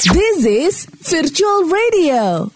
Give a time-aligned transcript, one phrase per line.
[0.00, 0.74] This is
[1.04, 2.48] Virtual Radio.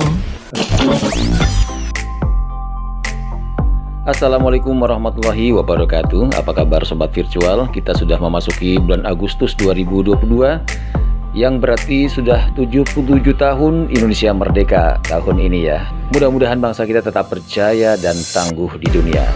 [4.09, 7.69] Assalamualaikum warahmatullahi wabarakatuh Apa kabar Sobat Virtual?
[7.69, 10.25] Kita sudah memasuki bulan Agustus 2022
[11.37, 12.97] Yang berarti sudah 77
[13.37, 15.85] tahun Indonesia merdeka tahun ini ya
[16.17, 19.29] Mudah-mudahan bangsa kita tetap percaya dan tangguh di dunia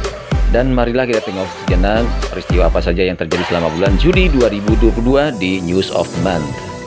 [0.49, 4.97] dan marilah kita tengok sejenak peristiwa apa saja yang terjadi selama bulan Juli 2022
[5.37, 6.78] di News of Month.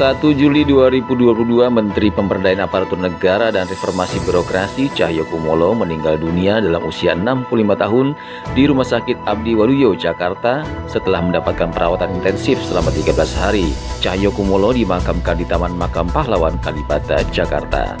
[0.00, 6.88] 1 Juli 2022 Menteri Pemberdayaan Aparatur Negara dan Reformasi Birokrasi Cahyo Kumolo meninggal dunia dalam
[6.88, 8.16] usia 65 tahun
[8.56, 13.12] di Rumah Sakit Abdi Waluyo, Jakarta setelah mendapatkan perawatan intensif selama 13
[13.44, 13.76] hari.
[14.00, 17.92] Cahyo Kumolo dimakamkan di Taman Makam Pahlawan Kalibata, Jakarta.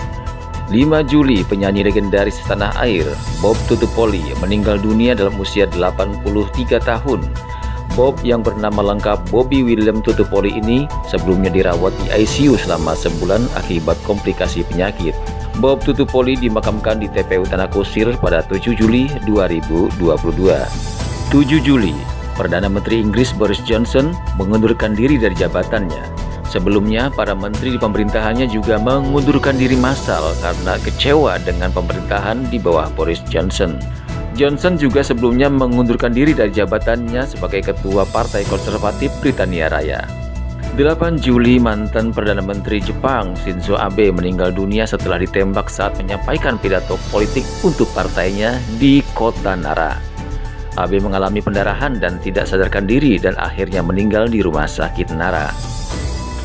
[0.72, 3.04] 5 Juli, penyanyi legendaris tanah air
[3.44, 6.24] Bob Tutupoli meninggal dunia dalam usia 83
[6.80, 7.20] tahun.
[7.98, 13.98] Bob yang bernama lengkap Bobby William Tutupoli ini sebelumnya dirawat di ICU selama sebulan akibat
[14.06, 15.12] komplikasi penyakit.
[15.58, 19.98] Bob Tutupoli dimakamkan di TPU Tanah Kusir pada 7 Juli 2022.
[19.98, 21.94] 7 Juli,
[22.38, 28.74] Perdana Menteri Inggris Boris Johnson mengundurkan diri dari jabatannya Sebelumnya, para menteri di pemerintahannya juga
[28.74, 33.78] mengundurkan diri massal karena kecewa dengan pemerintahan di bawah Boris Johnson.
[34.40, 40.00] Johnson juga sebelumnya mengundurkan diri dari jabatannya sebagai ketua Partai Konservatif Britania Raya.
[40.80, 46.96] 8 Juli, mantan Perdana Menteri Jepang Shinzo Abe meninggal dunia setelah ditembak saat menyampaikan pidato
[47.12, 50.00] politik untuk partainya di kota Nara.
[50.80, 55.52] Abe mengalami pendarahan dan tidak sadarkan diri dan akhirnya meninggal di rumah sakit Nara.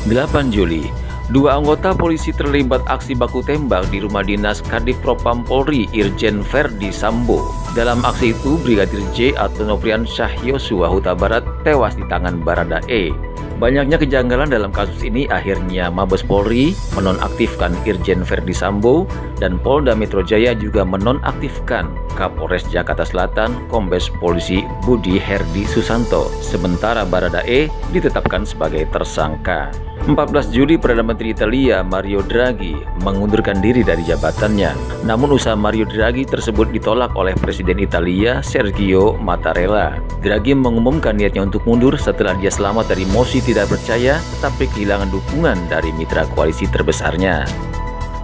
[0.04, 0.84] 8 Juli,
[1.30, 6.94] dua anggota polisi terlibat aksi baku tembak di rumah dinas Kadif Propam Polri Irjen Verdi
[6.94, 7.42] Sambo.
[7.74, 12.78] Dalam aksi itu, Brigadir J atau Novrian Syah Yosua Huta Barat tewas di tangan Barada
[12.86, 13.10] E.
[13.56, 19.08] Banyaknya kejanggalan dalam kasus ini akhirnya Mabes Polri menonaktifkan Irjen Verdi Sambo
[19.40, 21.88] dan Polda Metro Jaya juga menonaktifkan
[22.20, 26.28] Kapolres Jakarta Selatan Kombes Polisi Budi Herdi Susanto.
[26.44, 29.72] Sementara Barada E ditetapkan sebagai tersangka.
[30.04, 35.02] 14 Juli Perdana Menteri Italia Mario Draghi mengundurkan diri dari jabatannya.
[35.08, 39.96] Namun usaha Mario Draghi tersebut ditolak oleh Presiden Italia Sergio Mattarella.
[40.20, 45.56] Draghi mengumumkan niatnya untuk mundur setelah dia selamat dari mosi tidak percaya tetapi kehilangan dukungan
[45.72, 47.48] dari mitra koalisi terbesarnya.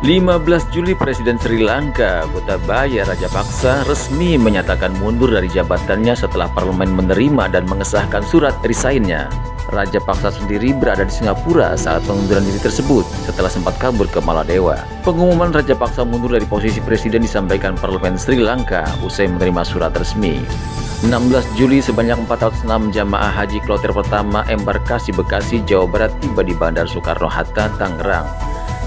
[0.03, 7.55] 15 Juli Presiden Sri Lanka Gotabaya Rajapaksa resmi menyatakan mundur dari jabatannya setelah parlemen menerima
[7.55, 9.31] dan mengesahkan surat resignnya.
[9.73, 14.77] Raja Paksa sendiri berada di Singapura saat pengunduran diri tersebut setelah sempat kabur ke Maladewa.
[15.01, 20.45] Pengumuman Raja Paksa mundur dari posisi presiden disampaikan Parlemen Sri Lanka usai menerima surat resmi.
[21.09, 26.85] 16 Juli sebanyak 406 jamaah haji kloter pertama embarkasi Bekasi, Jawa Barat tiba di Bandar
[26.85, 28.29] Soekarno-Hatta, Tangerang.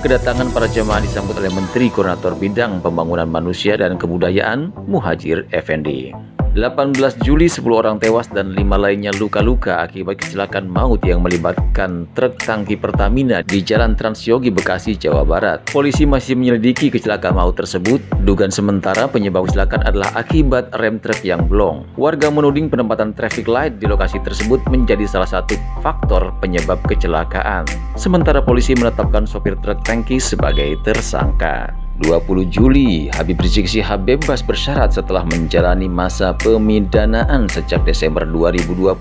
[0.05, 6.34] Kedatangan para jemaah disambut oleh Menteri Koordinator Bidang Pembangunan Manusia dan Kebudayaan Muhajir Effendi.
[6.55, 12.39] 18 Juli 10 orang tewas dan 5 lainnya luka-luka akibat kecelakaan maut yang melibatkan truk
[12.39, 15.67] tangki Pertamina di Jalan Transyogi Bekasi, Jawa Barat.
[15.67, 17.99] Polisi masih menyelidiki kecelakaan maut tersebut.
[18.23, 21.83] Dugaan sementara penyebab kecelakaan adalah akibat rem truk yang blong.
[21.99, 27.67] Warga menuding penempatan traffic light di lokasi tersebut menjadi salah satu faktor penyebab kecelakaan.
[27.99, 31.84] Sementara polisi menetapkan sopir truk tangki sebagai tersangka.
[32.03, 38.99] 20 Juli, Habib Rizik Syihab bebas bersyarat setelah menjalani masa pemidanaan sejak Desember 2020.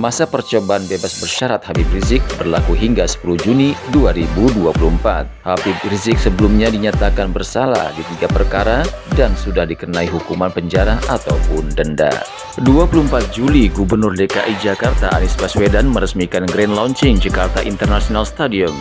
[0.00, 5.28] Masa percobaan bebas bersyarat Habib Rizik berlaku hingga 10 Juni 2024.
[5.44, 8.88] Habib Rizik sebelumnya dinyatakan bersalah di tiga perkara
[9.20, 12.24] dan sudah dikenai hukuman penjara ataupun denda.
[12.64, 18.72] 24 Juli, Gubernur DKI Jakarta Anies Baswedan meresmikan Grand Launching Jakarta International Stadium.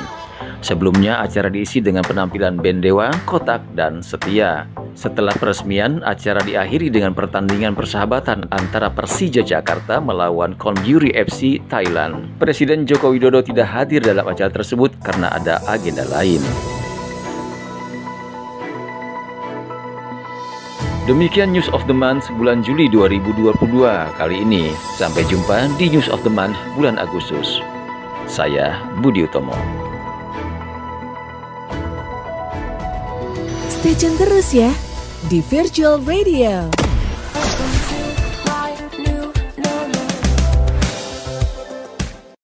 [0.59, 4.68] Sebelumnya acara diisi dengan penampilan band Dewa, Kotak, dan Setia.
[4.92, 12.35] Setelah peresmian, acara diakhiri dengan pertandingan persahabatan antara Persija Jakarta melawan Konburi FC Thailand.
[12.35, 16.44] Presiden Joko Widodo tidak hadir dalam acara tersebut karena ada agenda lain.
[21.08, 23.58] Demikian News of the Month bulan Juli 2022
[24.14, 24.70] kali ini.
[25.00, 27.64] Sampai jumpa di News of the Month bulan Agustus.
[28.29, 29.89] Saya Budi Utomo.
[33.79, 34.76] Stay tune terus ya
[35.31, 36.78] di Virtual Radio.